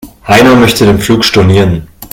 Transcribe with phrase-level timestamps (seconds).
[0.27, 1.87] Heiner möchte den Flug stornieren.